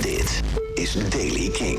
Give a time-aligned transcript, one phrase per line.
[0.00, 0.42] Dit
[0.74, 1.78] is Daily King.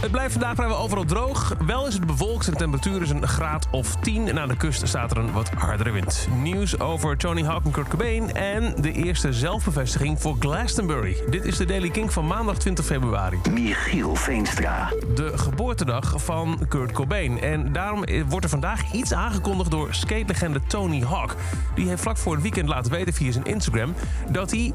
[0.00, 1.54] Het blijft vandaag vrijwel overal droog.
[1.66, 4.28] Wel is het bewolkt en de temperatuur is een graad of 10.
[4.28, 6.28] En aan de kust staat er een wat hardere wind.
[6.42, 8.34] Nieuws over Tony Hawk en Kurt Cobain.
[8.34, 11.16] En de eerste zelfbevestiging voor Glastonbury.
[11.30, 13.38] Dit is de Daily King van maandag 20 februari.
[13.50, 14.92] Michiel Veenstra.
[15.14, 17.40] De geboortedag van Kurt Cobain.
[17.40, 21.34] En daarom wordt er vandaag iets aangekondigd door skatelegende Tony Hawk.
[21.74, 23.94] Die heeft vlak voor het weekend laten weten via zijn Instagram...
[24.28, 24.72] dat hij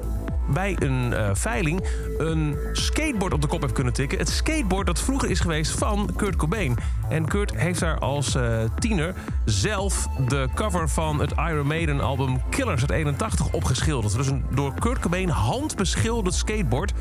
[0.47, 1.87] bij een uh, veiling
[2.17, 4.17] een skateboard op de kop heeft kunnen tikken.
[4.17, 6.77] Het skateboard dat vroeger is geweest van Kurt Cobain.
[7.09, 9.13] En Kurt heeft daar als uh, tiener
[9.45, 14.15] zelf de cover van het Iron Maiden album Killers uit 81 opgeschilderd.
[14.15, 16.93] Dus een door Kurt Cobain handbeschilderd skateboard.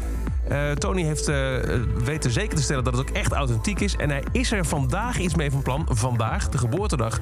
[0.51, 1.27] Uh, Tony heeft
[2.04, 3.96] weten zeker te stellen dat het ook echt authentiek is.
[3.96, 5.87] En hij is er vandaag iets mee van plan.
[5.90, 7.20] Vandaag, de geboortedag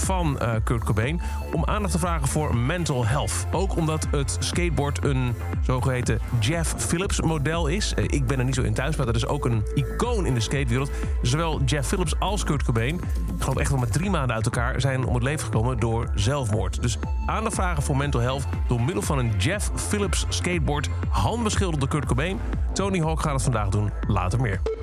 [0.00, 1.20] van uh, Kurt Cobain
[1.52, 3.46] om aandacht te vragen voor mental health.
[3.52, 7.94] Ook omdat het skateboard een zogeheten Jeff Phillips model is.
[7.98, 10.34] Uh, ik ben er niet zo in thuis, maar dat is ook een icoon in
[10.34, 10.90] de skatewereld.
[11.22, 14.80] Zowel Jeff Phillips als Kurt Cobain, ik geloof echt wel met drie maanden uit elkaar,
[14.80, 16.82] zijn om het leven gekomen door zelfmoord.
[16.82, 21.88] Dus aandacht vragen voor mental health door middel van een Jeff Phillips skateboard, handbeschilderd door
[21.88, 22.38] Kurt Cobain.
[22.72, 24.77] Tony Hawk gaat het vandaag doen, later meer.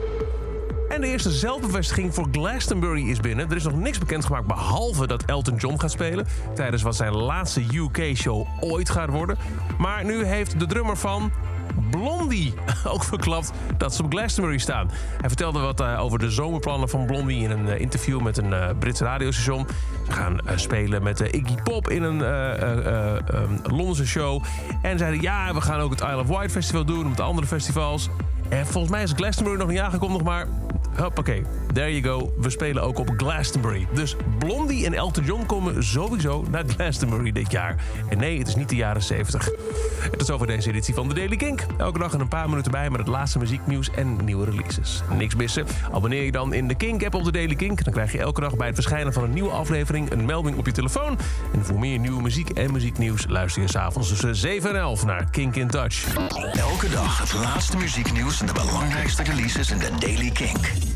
[0.89, 3.49] En de eerste zelfbevestiging voor Glastonbury is binnen.
[3.49, 6.27] Er is nog niks bekendgemaakt behalve dat Elton John gaat spelen...
[6.55, 9.37] tijdens wat zijn laatste UK-show ooit gaat worden.
[9.77, 11.31] Maar nu heeft de drummer van
[11.91, 12.53] Blondie
[12.93, 14.91] ook verklapt dat ze op Glastonbury staan.
[15.19, 18.51] Hij vertelde wat uh, over de zomerplannen van Blondie in een uh, interview met een
[18.51, 19.67] uh, Brits radiostation.
[20.05, 24.43] Ze gaan spelen met Iggy Pop in een um, Londense show.
[24.81, 28.09] En zeiden ja, we gaan ook het Isle of Wight Festival doen met andere festivals.
[28.49, 30.47] En volgens mij is Glastonbury nog niet aangekondigd, maar
[30.97, 31.45] Oh, Hoppakee,
[31.75, 32.33] there you go.
[32.37, 33.87] We spelen ook op Glastonbury.
[33.93, 37.83] Dus Blondie en Elton John komen sowieso naar Glastonbury dit jaar.
[38.09, 39.49] En nee, het is niet de jaren 70.
[40.11, 41.65] Het is over deze editie van The Daily Kink.
[41.77, 45.01] Elke dag een paar minuten bij met het laatste muzieknieuws en nieuwe releases.
[45.17, 45.65] Niks missen?
[45.91, 47.83] Abonneer je dan in de Kink-app op The Daily Kink.
[47.83, 50.11] Dan krijg je elke dag bij het verschijnen van een nieuwe aflevering...
[50.11, 51.17] een melding op je telefoon.
[51.53, 53.25] En voor meer nieuwe muziek en muzieknieuws...
[53.27, 56.15] luister je s'avonds tussen 7 en 11 naar Kink in Touch.
[56.53, 60.94] Elke dag het laatste muzieknieuws en de belangrijkste releases in The Daily Kink.